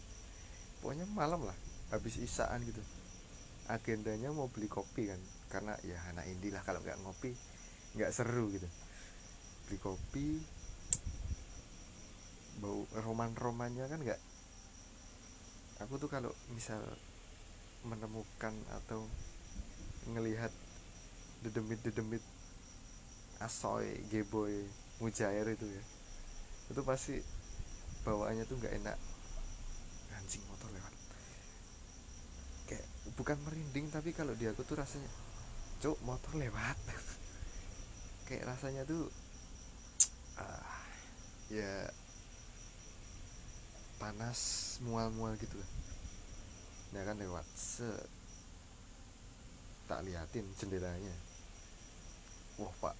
Pokoknya 0.82 1.06
malam 1.14 1.46
lah 1.46 1.54
habis 1.94 2.18
isaan 2.18 2.66
gitu. 2.66 2.82
Agendanya 3.70 4.34
mau 4.34 4.50
beli 4.50 4.66
kopi 4.66 5.06
kan 5.06 5.22
karena 5.54 5.78
ya 5.86 5.94
anak 6.10 6.26
indie 6.26 6.50
lah 6.50 6.66
kalau 6.66 6.82
nggak 6.82 6.98
ngopi 7.06 7.30
nggak 7.94 8.10
seru 8.10 8.50
gitu. 8.50 8.66
Beli 9.70 9.78
kopi 9.78 10.26
bau 12.58 12.82
roman-romannya 12.98 13.86
kan 13.86 14.02
nggak. 14.02 14.20
Aku 15.86 16.02
tuh 16.02 16.10
kalau 16.10 16.34
misal 16.50 16.82
menemukan 17.86 18.54
atau 18.82 19.06
ngelihat 20.10 20.50
dedemit-dedemit 21.46 22.22
asoy, 23.38 24.02
geboy, 24.10 24.66
mujair 24.98 25.46
itu 25.46 25.66
ya 25.68 25.84
itu 26.72 26.80
pasti 26.80 27.20
bawaannya 28.04 28.44
tuh 28.48 28.56
nggak 28.56 28.74
enak. 28.84 28.98
Anjing 30.16 30.44
motor 30.48 30.70
lewat. 30.72 30.94
Kayak 32.70 32.86
bukan 33.20 33.36
merinding 33.44 33.92
tapi 33.92 34.16
kalau 34.16 34.32
di 34.32 34.48
aku 34.48 34.64
tuh 34.64 34.80
rasanya 34.80 35.08
cuk 35.84 36.00
motor 36.00 36.32
lewat. 36.40 36.80
Kayak 38.24 38.56
rasanya 38.56 38.88
tuh 38.88 39.12
ah, 40.40 40.80
ya 41.52 41.92
panas 44.00 44.40
mual-mual 44.80 45.36
gitu 45.36 45.60
nah 46.96 47.04
kan 47.04 47.20
lewat 47.20 47.44
set. 47.52 48.08
Tak 49.84 50.08
liatin 50.08 50.48
jendelanya 50.56 51.12
wah 52.56 52.72
pak. 52.80 52.96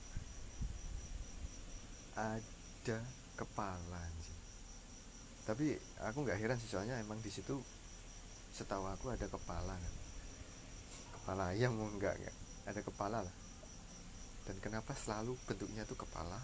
Ada 2.21 3.01
kepala 3.41 4.05
sih 4.21 4.37
tapi 5.49 5.77
aku 6.05 6.25
nggak 6.25 6.37
heran 6.37 6.61
sih 6.61 6.69
soalnya 6.69 7.01
emang 7.01 7.17
di 7.25 7.33
situ 7.33 7.57
setahu 8.53 8.85
aku 8.93 9.09
ada 9.09 9.25
kepala 9.25 9.73
kan. 9.73 9.95
Kepala 11.17 11.57
ayam 11.57 11.81
enggak 11.81 12.21
enggak 12.21 12.44
ada 12.65 12.81
kepala 12.81 13.21
lah. 13.25 13.37
Dan 14.45 14.61
kenapa 14.61 14.93
selalu 14.93 15.37
bentuknya 15.49 15.89
tuh 15.89 15.97
kepala 15.97 16.37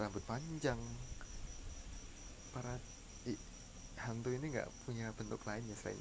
rambut 0.00 0.24
panjang? 0.24 0.80
Para 2.52 2.76
i, 3.28 3.36
hantu 4.04 4.32
ini 4.32 4.52
nggak 4.52 4.68
punya 4.84 5.12
bentuk 5.16 5.40
lainnya 5.44 5.76
selain 5.76 6.00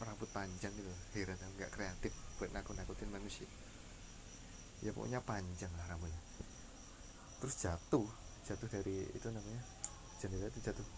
rambut 0.00 0.28
panjang 0.32 0.72
gitu. 0.72 0.92
Heran 1.16 1.36
nggak 1.60 1.72
kreatif 1.72 2.12
buat 2.40 2.52
nakut-nakutin 2.52 3.12
manusia. 3.12 3.48
Ya 4.80 4.96
pokoknya 4.96 5.20
panjang 5.20 5.72
lah 5.76 5.92
rambutnya. 5.92 6.20
Terus 7.40 7.54
jatuh. 7.60 8.08
Jatuh 8.48 8.68
dari 8.68 9.04
itu 9.12 9.28
namanya. 9.28 9.60
Jendela 10.20 10.48
itu 10.48 10.60
jatuh. 10.64 10.88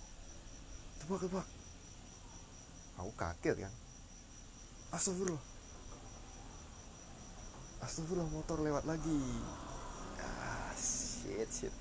Tebak 1.02 1.26
tebak. 1.26 1.46
Aku 3.02 3.10
kaget 3.18 3.66
kan. 3.66 3.74
Astagfirullah 4.94 5.51
astagfirullah 7.82 8.30
motor 8.30 8.62
lewat 8.62 8.86
lagi. 8.86 9.20
Ah 10.22 10.70
shit 10.78 11.50
shit. 11.50 11.74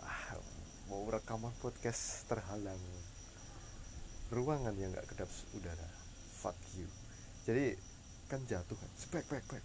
Ah, 0.00 0.40
mau 0.88 1.04
rekaman 1.12 1.52
podcast 1.60 2.24
terhalang. 2.24 2.80
Ruangan 4.32 4.72
yang 4.80 4.96
nggak 4.96 5.12
kedap 5.12 5.28
udara. 5.52 5.88
Fuck 6.40 6.56
you. 6.80 6.88
Jadi 7.44 7.76
kan 8.32 8.40
jatuh 8.48 8.74
kan. 8.74 8.90
Spek 8.96 9.28
spek 9.28 9.44
spek. 9.44 9.64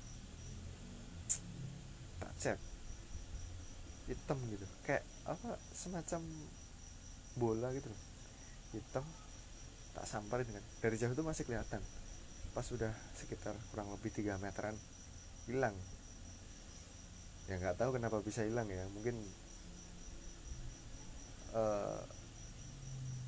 Tak 2.19 2.33
cek. 2.35 2.59
Hitam 4.11 4.37
gitu. 4.51 4.67
Kayak 4.83 5.07
apa 5.23 5.55
semacam 5.71 6.21
bola 7.37 7.69
gitu 7.71 7.91
hitam 8.75 9.05
tak 9.95 10.03
samperin 10.03 10.51
kan. 10.51 10.65
Dari 10.83 10.99
jauh 10.99 11.15
itu 11.15 11.23
masih 11.23 11.47
kelihatan. 11.47 11.79
Pas 12.51 12.65
sudah 12.65 12.91
sekitar 13.15 13.55
kurang 13.71 13.87
lebih 13.93 14.11
3 14.11 14.35
meteran 14.41 14.75
hilang. 15.47 15.75
Ya 17.47 17.55
nggak 17.55 17.79
tahu 17.79 17.95
kenapa 17.95 18.19
bisa 18.19 18.43
hilang 18.43 18.67
ya. 18.67 18.83
Mungkin 18.91 19.15
uh, 21.55 22.03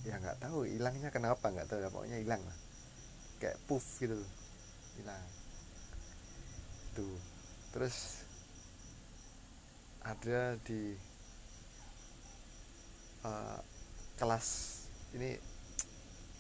ya 0.04 0.20
nggak 0.20 0.44
tahu 0.44 0.68
hilangnya 0.68 1.10
kenapa 1.12 1.48
nggak 1.48 1.72
tahu 1.72 1.80
ya 1.80 1.90
pokoknya 1.90 2.20
hilang 2.20 2.44
lah. 2.44 2.58
Kayak 3.40 3.58
puff 3.66 4.04
gitu 4.04 4.20
hilang. 5.00 5.24
Tuh 6.94 7.16
terus 7.72 8.28
ada 10.04 10.60
di 10.68 10.98
uh, 13.24 13.60
kelas 14.20 14.48
ini 15.16 15.40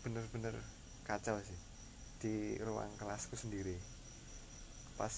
bener-bener 0.03 0.55
kacau 1.07 1.39
sih. 1.39 1.59
Di 2.19 2.59
ruang 2.59 2.91
kelasku 2.99 3.39
sendiri. 3.39 3.79
Pas 4.99 5.15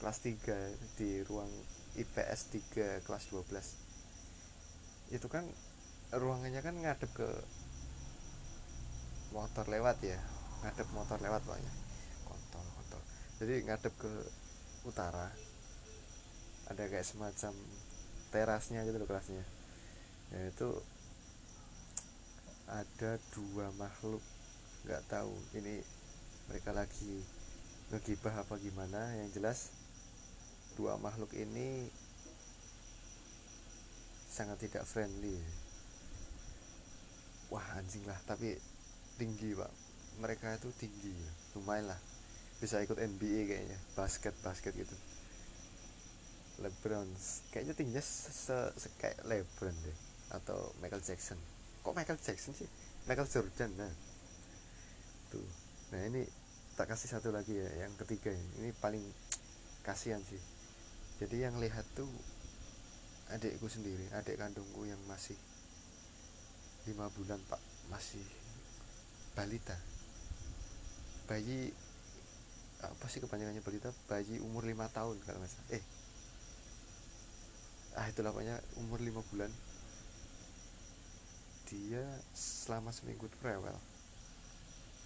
kelas 0.00 0.18
3 0.24 0.96
di 0.96 1.20
ruang 1.28 1.52
IPS 2.00 2.40
3 2.72 3.04
kelas 3.04 3.24
12 3.28 5.14
itu 5.14 5.26
kan 5.28 5.44
ruangannya 6.10 6.58
kan 6.64 6.74
ngadep 6.74 7.10
ke 7.14 7.28
motor 9.30 9.68
lewat 9.70 10.02
ya 10.02 10.18
ngadep 10.60 10.88
motor 10.92 11.16
lewat 11.22 11.42
banyak 11.48 11.76
kontol 12.28 12.64
kontol. 12.76 13.02
Jadi 13.40 13.64
ngadep 13.64 13.94
ke 13.96 14.12
utara. 14.84 15.32
Ada 16.70 16.86
kayak 16.86 17.06
semacam 17.06 17.52
terasnya 18.30 18.86
gitu 18.86 18.96
loh 19.00 19.08
kelasnya. 19.08 19.42
Ya 20.30 20.40
itu 20.52 20.70
ada 22.70 23.18
dua 23.34 23.72
makhluk. 23.74 24.22
Nggak 24.86 25.02
tahu 25.10 25.34
ini 25.58 25.82
mereka 26.46 26.70
lagi 26.76 27.24
ngegibah 27.90 28.44
apa 28.46 28.54
gimana. 28.60 29.16
Yang 29.18 29.40
jelas 29.40 29.58
dua 30.80 30.96
makhluk 30.96 31.36
ini 31.36 31.92
sangat 34.32 34.64
tidak 34.64 34.88
friendly. 34.88 35.36
Wah 37.52 37.76
anjing 37.76 38.00
lah 38.08 38.16
tapi 38.24 38.56
tinggi 39.20 39.52
pak. 39.52 39.68
Mereka 40.24 40.56
itu 40.56 40.72
tinggi 40.80 41.12
lumayan 41.52 41.92
lah. 41.92 42.00
Bisa 42.64 42.80
ikut 42.80 42.96
NBA 42.96 43.52
kayaknya 43.52 43.76
basket 43.92 44.32
basket 44.40 44.72
gitu. 44.72 44.96
LeBron 46.64 47.08
kayaknya 47.52 47.76
tingginya 47.76 48.00
se, 48.00 48.56
se 48.72 48.88
kayak 48.96 49.20
LeBron 49.28 49.76
deh 49.84 49.96
atau 50.32 50.72
Michael 50.80 51.04
Jackson. 51.04 51.36
Kok 51.84 51.92
Michael 51.92 52.24
Jackson 52.24 52.56
sih? 52.56 52.68
Michael 53.04 53.28
Jordan 53.28 53.76
nah. 53.76 53.92
Tuh. 55.28 55.44
Nah 55.92 56.08
ini 56.08 56.24
tak 56.72 56.88
kasih 56.96 57.12
satu 57.12 57.28
lagi 57.28 57.52
ya 57.52 57.68
yang 57.84 57.92
ketiga 58.00 58.32
ini 58.32 58.72
paling 58.80 59.04
kasihan 59.84 60.24
sih 60.24 60.40
jadi 61.20 61.52
yang 61.52 61.60
lihat 61.60 61.84
tuh 61.92 62.08
adikku 63.28 63.68
sendiri 63.68 64.08
adik 64.16 64.40
kandungku 64.40 64.88
yang 64.88 64.98
masih 65.04 65.36
lima 66.88 67.12
bulan 67.12 67.36
pak 67.44 67.60
masih 67.92 68.24
balita. 69.36 69.76
Bayi 71.28 71.70
apa 72.80 73.04
sih 73.12 73.20
kepanjangannya 73.20 73.60
balita? 73.60 73.92
Bayi 74.08 74.40
umur 74.40 74.64
lima 74.64 74.88
tahun 74.88 75.20
kalau 75.22 75.38
nggak 75.38 75.52
salah. 75.52 75.68
Eh 75.76 75.84
ah 78.00 78.06
itulah 78.08 78.32
pokoknya 78.32 78.56
umur 78.80 79.04
lima 79.04 79.20
bulan. 79.28 79.52
Dia 81.68 82.02
selama 82.32 82.90
seminggu 82.96 83.28
itu 83.28 83.38
rewel. 83.44 83.76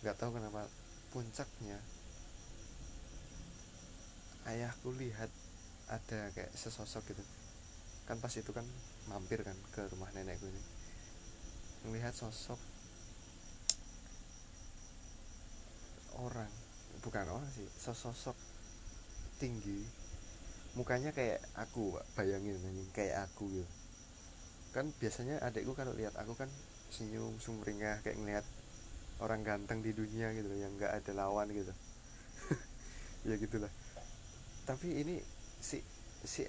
Nggak 0.07 0.17
tahu 0.17 0.39
kenapa 0.39 0.71
puncaknya 1.11 1.77
ayahku 4.47 4.93
lihat 4.95 5.29
ada 5.89 6.33
kayak 6.33 6.53
sesosok 6.57 7.13
gitu. 7.13 7.25
Kan 8.05 8.21
pas 8.21 8.33
itu 8.33 8.51
kan 8.53 8.65
mampir 9.09 9.41
kan 9.45 9.57
ke 9.73 9.85
rumah 9.93 10.09
nenekku 10.17 10.49
ini. 10.49 10.63
Melihat 11.89 12.17
sosok 12.17 12.57
orang 16.21 16.49
bukan 17.03 17.27
orang 17.29 17.51
sih 17.53 17.69
sesosok 17.77 18.37
tinggi. 19.37 19.85
Mukanya 20.75 21.15
kayak 21.15 21.39
aku 21.55 21.95
bayangin 22.17 22.59
kayak 22.97 23.29
aku 23.31 23.47
gitu. 23.53 23.69
Kan 24.75 24.91
biasanya 24.99 25.39
adekku 25.45 25.77
kalau 25.77 25.95
lihat 25.95 26.17
aku 26.19 26.35
kan 26.35 26.51
senyum 26.91 27.39
sumringah 27.39 28.03
kayak 28.03 28.19
ngeliat 28.19 28.47
orang 29.23 29.47
ganteng 29.47 29.83
di 29.83 29.95
dunia 29.95 30.35
gitu 30.35 30.51
yang 30.55 30.75
nggak 30.75 31.03
ada 31.03 31.13
lawan 31.15 31.51
gitu. 31.53 31.73
Ya 33.29 33.41
gitulah. 33.41 33.73
Tapi 34.69 35.01
ini 35.01 35.17
si 35.65 35.81
si 36.21 36.45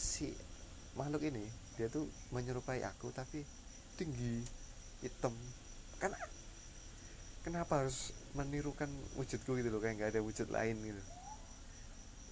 si 0.00 0.32
makhluk 0.96 1.28
ini 1.28 1.44
dia 1.76 1.92
tuh 1.92 2.08
menyerupai 2.32 2.80
aku 2.88 3.12
tapi 3.12 3.44
tinggi 4.00 4.40
hitam. 5.04 5.36
Kan 6.00 6.16
kenapa 7.44 7.84
harus 7.84 8.16
menirukan 8.32 8.88
wujudku 9.20 9.60
gitu 9.60 9.68
loh 9.68 9.84
kayak 9.84 10.00
nggak 10.00 10.10
ada 10.16 10.20
wujud 10.24 10.48
lain 10.48 10.80
gitu? 10.80 11.02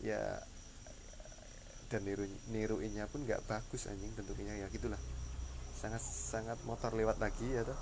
Ya 0.08 0.40
dan 1.92 2.04
niru 2.04 2.24
niruinnya 2.48 3.04
pun 3.12 3.28
nggak 3.28 3.44
bagus 3.44 3.92
anjing 3.92 4.12
bentuknya 4.16 4.56
ya 4.56 4.72
gitulah. 4.72 5.00
Sangat 5.76 6.00
sangat 6.00 6.56
motor 6.64 6.96
lewat 6.96 7.20
lagi 7.20 7.44
ya 7.44 7.68
tuh 7.68 7.76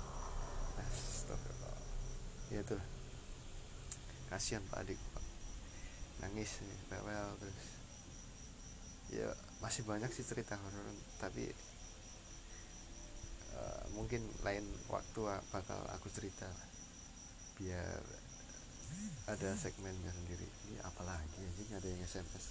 ya 2.47 2.63
tuh 2.63 2.79
kasihan 4.31 4.63
pak 4.71 4.87
adik 4.87 4.99
nangis 6.23 6.63
bawel 6.87 7.27
terus 7.43 7.76
masih 9.67 9.83
banyak 9.83 10.07
sih 10.15 10.23
cerita 10.23 10.55
horor 10.55 10.95
tapi 11.19 11.43
uh, 13.51 13.83
mungkin 13.99 14.23
lain 14.47 14.63
waktu 14.87 15.27
bakal 15.51 15.75
aku 15.91 16.07
cerita 16.07 16.47
biar 17.59 17.99
ada 19.27 19.51
segmennya 19.59 20.07
sendiri. 20.15 20.47
Ini 20.71 20.79
apalagi 20.87 21.43
anjing 21.43 21.75
ada 21.75 21.83
yang 21.83 21.99
SMS 21.99 22.47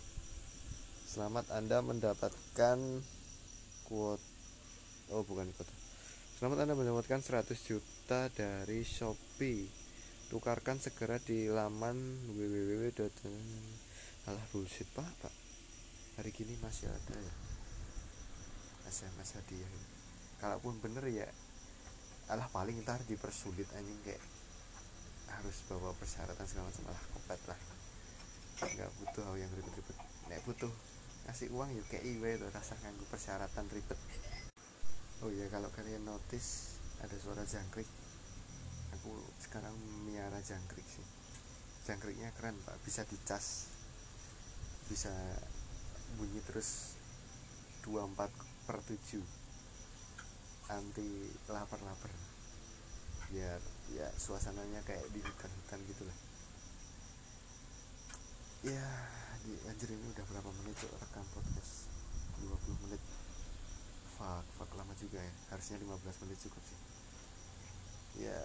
Selamat 1.08 1.48
Anda 1.56 1.80
mendapatkan 1.80 2.78
quote 3.88 4.26
Oh 5.08 5.24
bukan 5.24 5.48
quote 5.56 5.72
Selamat 6.36 6.68
Anda 6.68 6.76
mendapatkan 6.76 7.24
100 7.24 7.48
juta 7.64 8.28
dari 8.28 8.84
Shopee. 8.84 9.64
Tukarkan 10.28 10.84
segera 10.84 11.16
di 11.16 11.48
laman 11.48 11.96
www. 12.28 12.92
alah 14.28 14.44
bullshit 14.52 14.84
pak 14.92 15.08
pak 15.24 15.45
hari 16.16 16.32
gini 16.32 16.56
masih 16.64 16.88
ada 16.88 17.16
ya. 17.16 17.34
SMS 18.88 19.36
hadiah 19.36 19.72
kalaupun 20.40 20.78
bener 20.80 21.04
ya 21.10 21.28
alah 22.32 22.48
paling 22.50 22.78
ntar 22.82 22.98
dipersulit 23.06 23.66
anjing 23.76 24.00
kayak 24.02 24.22
harus 25.30 25.62
bawa 25.68 25.92
persyaratan 26.00 26.46
segala 26.48 26.72
macam. 26.72 26.84
Lah 26.88 27.02
kopet 27.12 27.40
lah. 27.46 27.60
Nggak 28.56 28.90
butuh 29.02 29.22
hal 29.28 29.36
yang 29.36 29.52
ribet-ribet. 29.52 29.96
Nek 30.32 30.40
butuh 30.48 30.72
ngasih 31.28 31.52
uang 31.52 31.70
yuk 31.76 31.86
kayak 31.92 32.04
iwe 32.06 32.38
itu 32.38 32.46
rasa 32.50 32.74
nganggu 32.80 33.04
persyaratan 33.12 33.66
ribet. 33.68 34.00
Oh 35.20 35.30
iya 35.32 35.48
kalau 35.52 35.68
kalian 35.74 36.06
notice 36.08 36.80
ada 37.04 37.14
suara 37.20 37.44
jangkrik. 37.44 37.88
Aku 38.96 39.12
sekarang 39.42 39.76
miara 40.08 40.40
jangkrik 40.40 40.86
sih. 40.88 41.04
Jangkriknya 41.84 42.32
keren 42.40 42.56
pak. 42.64 42.80
Bisa 42.82 43.04
dicas. 43.04 43.68
Bisa 44.88 45.12
bunyi 46.14 46.40
terus 46.46 46.94
24 47.82 48.30
per 48.66 48.78
7 48.82 49.22
anti 50.66 51.30
lapar-lapar 51.46 52.10
biar 53.30 53.58
ya 53.94 54.06
suasananya 54.18 54.82
kayak 54.86 55.06
di 55.10 55.18
hutan-hutan 55.22 55.80
gitu 55.86 56.02
lah. 56.06 56.18
Ya 58.66 58.86
di 59.46 59.54
anjir 59.70 59.90
ini 59.94 60.06
udah 60.10 60.24
berapa 60.26 60.50
menit 60.62 60.74
tuh 60.78 60.90
rekam 60.98 61.26
podcast? 61.34 61.90
20 62.42 62.82
menit. 62.86 63.02
Fuck 64.18 64.46
fuck 64.58 64.70
lama 64.74 64.94
juga 64.98 65.22
ya. 65.22 65.32
Harusnya 65.54 65.78
15 65.78 66.22
menit 66.26 66.38
cukup 66.42 66.62
sih. 66.66 66.80
Ya 68.26 68.38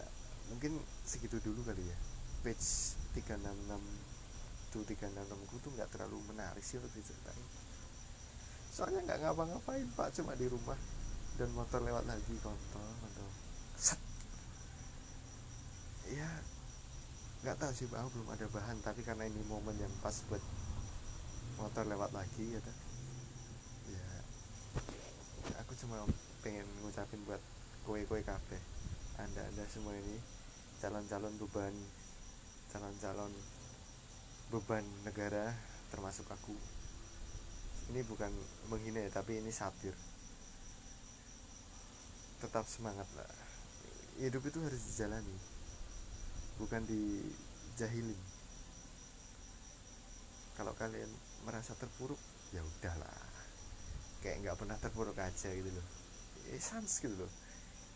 mungkin 0.50 0.78
segitu 1.06 1.42
dulu 1.42 1.66
kali 1.66 1.82
ya. 1.86 1.98
Page 2.42 2.98
366 3.18 4.11
tuh 4.72 4.88
366 4.88 5.52
ku 5.52 5.56
tuh 5.60 5.72
nggak 5.76 5.92
terlalu 5.92 6.18
menarik 6.32 6.64
sih 6.64 6.80
untuk 6.80 6.96
diceritain. 6.96 7.46
Soalnya 8.72 9.04
nggak 9.04 9.20
ngapa-ngapain 9.28 9.88
pak 10.00 10.16
cuma 10.16 10.32
di 10.40 10.48
rumah 10.48 10.80
dan 11.36 11.52
motor 11.52 11.84
lewat 11.84 12.08
lagi 12.08 12.36
kontol 12.40 12.88
kontol 13.04 13.30
set. 13.76 14.00
Ya 16.08 16.28
nggak 17.42 17.58
tahu 17.58 17.72
sih 17.74 17.88
aku 17.90 18.10
belum 18.16 18.30
ada 18.32 18.46
bahan 18.54 18.78
tapi 18.86 19.02
karena 19.02 19.26
ini 19.26 19.42
momen 19.50 19.74
yang 19.76 19.92
pas 20.00 20.14
buat 20.30 20.42
motor 21.58 21.90
lewat 21.90 22.14
lagi 22.14 22.54
ya 22.54 22.62
ya 23.90 24.08
aku 25.66 25.74
cuma 25.74 26.06
pengen 26.46 26.70
ngucapin 26.86 27.18
buat 27.26 27.42
kue-kue 27.82 28.22
kafe 28.22 28.62
anda 29.18 29.42
anda 29.42 29.66
semua 29.74 29.98
ini 29.98 30.22
calon-calon 30.86 31.34
beban 31.42 31.74
calon-calon 32.70 33.34
beban 34.52 34.84
negara 35.08 35.56
termasuk 35.96 36.28
aku. 36.28 36.52
Ini 37.88 38.04
bukan 38.04 38.28
menghina 38.68 39.00
ya 39.00 39.12
tapi 39.16 39.40
ini 39.40 39.48
satir. 39.48 39.96
Tetap 42.44 42.68
semangat 42.68 43.08
lah. 43.16 43.32
Hidup 44.20 44.44
itu 44.44 44.60
harus 44.60 44.82
dijalani 44.92 45.38
bukan 46.60 46.84
dijahilin. 46.84 48.20
Kalau 50.60 50.76
kalian 50.76 51.10
merasa 51.48 51.72
terpuruk 51.80 52.20
ya 52.52 52.60
udahlah 52.60 53.24
kayak 54.20 54.44
nggak 54.44 54.58
pernah 54.60 54.78
terpuruk 54.78 55.16
aja 55.16 55.48
gitu 55.48 55.72
loh. 55.72 55.88
Eh 56.52 56.60
sans 56.60 56.92
gitu 56.92 57.16
loh. 57.16 57.32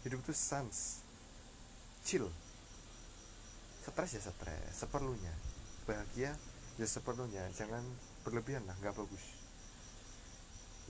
Hidup 0.08 0.24
itu 0.24 0.32
sans. 0.32 1.04
Chill. 2.08 2.32
Stres 3.84 4.18
ya 4.18 4.22
stres 4.24 4.82
seperlunya 4.82 5.55
bahagia 5.86 6.34
ya 6.76 6.88
seperlunya 6.90 7.46
jangan 7.56 7.82
berlebihan 8.26 8.66
lah 8.66 8.76
nggak 8.82 8.98
bagus. 8.98 9.26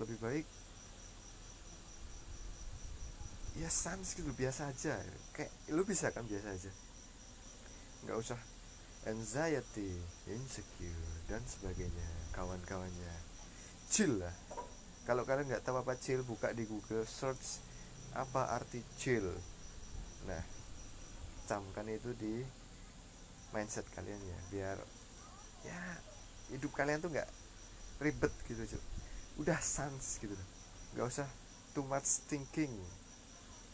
Lebih 0.01 0.17
baik 0.19 0.45
ya 3.55 3.69
sans 3.71 4.15
gitu 4.15 4.31
biasa 4.35 4.71
aja. 4.71 4.99
Kayak 5.35 5.51
lu 5.71 5.83
bisa 5.87 6.11
kan 6.11 6.27
biasa 6.27 6.47
aja. 6.51 6.71
Nggak 8.07 8.17
usah 8.19 8.39
anxiety 9.07 9.95
insecure 10.27 11.05
dan 11.31 11.43
sebagainya. 11.47 12.09
Kawan-kawannya. 12.35 13.15
Chill 13.87 14.19
lah. 14.19 14.33
Kalau 15.05 15.21
kalian 15.23 15.47
nggak 15.47 15.63
tahu 15.63 15.79
apa 15.79 15.95
chill 16.01 16.25
buka 16.25 16.49
di 16.51 16.65
Google 16.65 17.05
search 17.05 17.61
apa 18.17 18.51
arti 18.51 18.81
chill. 18.97 19.27
Nah 20.25 20.43
camkan 21.45 21.85
itu 21.93 22.09
di 22.17 22.41
mindset 23.55 23.87
kalian 23.95 24.19
ya 24.19 24.39
biar 24.51 24.77
ya 25.63 25.81
hidup 26.51 26.75
kalian 26.75 26.99
tuh 26.99 27.07
nggak 27.07 27.29
ribet 28.03 28.33
gitu 28.51 28.75
cuy 28.75 28.83
udah 29.39 29.59
sans 29.63 30.19
gitu 30.19 30.35
nggak 30.95 31.07
usah 31.07 31.27
too 31.75 31.83
much 31.91 32.23
thinking. 32.31 32.71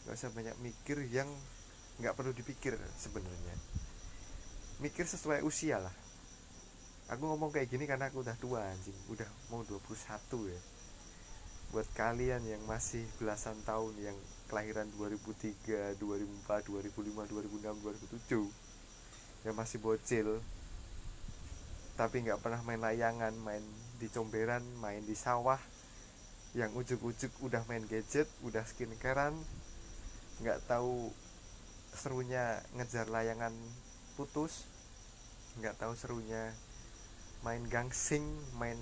Nggak 0.02 0.14
usah 0.18 0.30
banyak 0.34 0.56
mikir 0.58 0.98
yang 1.14 1.30
nggak 2.02 2.18
perlu 2.18 2.34
dipikir 2.34 2.74
sebenarnya. 2.98 3.54
Mikir 4.82 5.06
sesuai 5.06 5.46
usia 5.46 5.78
lah. 5.78 5.94
Aku 7.14 7.30
ngomong 7.30 7.54
kayak 7.54 7.70
gini 7.70 7.86
karena 7.86 8.10
aku 8.10 8.26
udah 8.26 8.34
tua 8.42 8.66
anjing. 8.66 8.98
Udah 9.06 9.30
mau 9.54 9.62
21 9.62 9.78
ya. 10.50 10.60
Buat 11.70 11.88
kalian 11.94 12.42
yang 12.42 12.62
masih 12.66 13.06
belasan 13.22 13.54
tahun 13.62 13.94
yang 14.02 14.18
kelahiran 14.50 14.90
2003, 14.98 15.94
2004, 16.02 16.66
2005, 16.68 17.30
2006, 17.30 18.26
2007 18.26 18.71
yang 19.42 19.58
masih 19.58 19.82
bocil. 19.82 20.38
Tapi 21.98 22.24
nggak 22.24 22.40
pernah 22.40 22.62
main 22.64 22.80
layangan 22.80 23.34
main 23.42 23.62
di 23.98 24.08
comberan 24.10 24.62
main 24.78 25.02
di 25.02 25.14
sawah. 25.14 25.58
Yang 26.52 26.84
ujuk-ujuk 26.84 27.32
udah 27.42 27.64
main 27.66 27.84
gadget 27.86 28.28
udah 28.46 28.62
skincarean. 28.64 29.34
Nggak 30.42 30.62
tahu 30.68 31.10
serunya 31.92 32.62
ngejar 32.78 33.10
layangan 33.10 33.52
putus. 34.14 34.64
Nggak 35.60 35.76
tahu 35.80 35.92
serunya 35.98 36.54
main 37.42 37.66
gangsing 37.66 38.24
main 38.56 38.78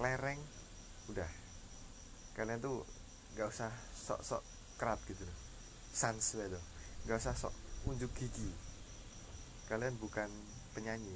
kelereng 0.00 0.40
udah. 1.12 1.28
Kalian 2.34 2.62
tuh 2.62 2.82
nggak 3.36 3.48
usah 3.50 3.70
sok-sok 3.94 4.42
kerat 4.80 4.98
gitu 5.06 5.22
loh. 5.22 5.38
Sans 5.92 6.22
itu 6.22 6.60
nggak 7.06 7.18
usah 7.18 7.34
sok 7.34 7.54
unjuk 7.86 8.10
gigi 8.18 8.67
kalian 9.68 9.94
bukan 10.00 10.32
penyanyi. 10.72 11.14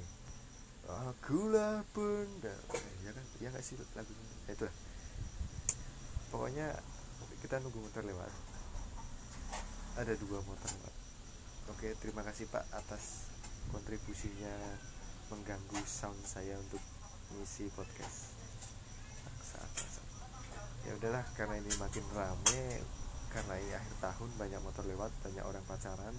Akulah 0.85 1.83
benda. 1.91 2.55
Ya 3.03 3.11
kan? 3.11 3.25
Ya 3.41 3.47
nggak 3.51 3.65
sih 3.65 3.75
lagunya 3.97 4.25
ya 4.47 4.53
itulah. 4.55 4.75
Pokoknya 6.29 6.67
kita 7.41 7.59
nunggu 7.59 7.81
motor 7.81 8.05
lewat. 8.07 8.31
Ada 9.99 10.13
dua 10.17 10.41
motor 10.41 10.71
pak 10.81 11.03
oke 11.71 11.87
terima 12.03 12.23
kasih 12.27 12.49
pak 12.51 12.65
atas 12.75 13.31
kontribusinya 13.71 14.51
mengganggu 15.31 15.79
sound 15.87 16.19
saya 16.27 16.59
untuk 16.59 16.81
mengisi 17.31 17.71
podcast. 17.71 18.35
Saat 19.39 19.71
saat 19.79 20.07
ya 20.83 20.91
udahlah 20.99 21.23
karena 21.39 21.55
ini 21.63 21.71
makin 21.79 22.03
rame 22.11 22.83
karena 23.31 23.53
ini 23.55 23.71
akhir 23.71 23.95
tahun 24.03 24.29
banyak 24.35 24.59
motor 24.59 24.83
lewat 24.83 25.11
banyak 25.23 25.43
orang 25.47 25.63
pacaran 25.63 26.15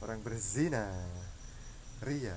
orang 0.00 0.18
berzina 0.24 0.88
ria. 2.00 2.36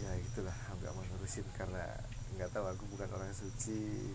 Ya 0.00 0.10
itulah 0.16 0.56
nggak 0.80 0.92
mau 0.92 1.04
ngurusin 1.04 1.44
karena 1.56 1.84
nggak 2.36 2.52
tahu 2.52 2.64
aku 2.68 2.84
bukan 2.92 3.08
orang 3.16 3.32
suci 3.32 4.12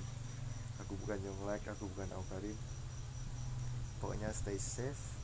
aku 0.81 0.97
bukan 1.05 1.17
nyonglek 1.21 1.61
aku 1.69 1.85
bukan 1.93 2.09
aukarin 2.17 2.57
pokoknya 4.01 4.33
stay 4.33 4.57
safe. 4.57 5.21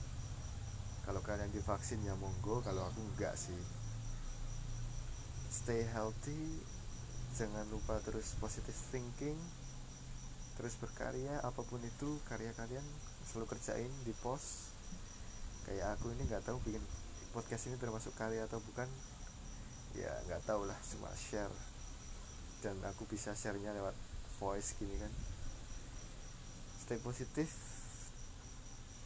Kalau 1.08 1.24
kalian 1.24 1.50
divaksin 1.56 2.04
ya 2.04 2.14
monggo. 2.20 2.60
Kalau 2.62 2.86
aku 2.86 3.00
enggak 3.02 3.34
sih. 3.34 3.58
Stay 5.50 5.88
healthy 5.90 6.62
jangan 7.38 7.70
lupa 7.70 8.02
terus 8.02 8.34
positive 8.42 8.78
thinking 8.90 9.38
terus 10.58 10.74
berkarya 10.82 11.38
apa 11.46 11.62
pun 11.62 11.78
itu 11.86 12.18
karya 12.26 12.50
kalian 12.58 12.82
selalu 13.30 13.54
kerjain 13.54 13.94
di 14.02 14.14
post 14.26 14.74
kayak 15.70 15.94
aku 15.94 16.10
ini 16.18 16.26
nggak 16.26 16.42
tahu 16.50 16.58
bikin 16.66 16.82
podcast 17.38 17.70
ini 17.70 17.78
termasuk 17.78 18.18
karya 18.18 18.50
atau 18.50 18.58
bukan? 18.58 18.90
Ya 19.94 20.10
nggak 20.26 20.50
tahu 20.50 20.66
lah 20.66 20.74
cuma 20.90 21.14
share. 21.14 21.54
Dan 22.66 22.82
aku 22.82 23.06
bisa 23.06 23.38
sharenya 23.38 23.78
lewat 23.78 23.94
voice 24.42 24.74
gini 24.82 24.98
kan. 24.98 25.14
Stay 26.82 26.98
positif 26.98 27.46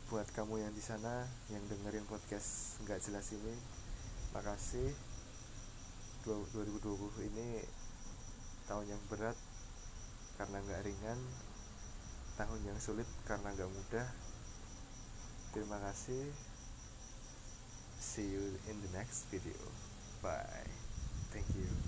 buat 0.07 0.31
kamu 0.31 0.63
yang 0.63 0.71
di 0.71 0.79
sana 0.79 1.27
yang 1.51 1.59
dengerin 1.67 2.07
podcast 2.07 2.79
nggak 2.87 3.03
jelas 3.03 3.35
ini. 3.35 3.51
Makasih. 4.31 4.95
2020 6.23 6.87
ini 7.33 7.65
tahun 8.69 8.95
yang 8.95 9.01
berat 9.11 9.35
karena 10.39 10.63
nggak 10.63 10.87
ringan. 10.87 11.19
Tahun 12.39 12.61
yang 12.63 12.79
sulit 12.79 13.09
karena 13.27 13.51
nggak 13.51 13.67
mudah. 13.67 14.07
Terima 15.51 15.83
kasih 15.83 16.50
see 18.01 18.23
you 18.23 18.41
in 18.69 18.81
the 18.81 18.97
next 18.97 19.25
video. 19.29 19.53
Bye. 20.21 20.65
Thank 21.31 21.45
you 21.55 21.80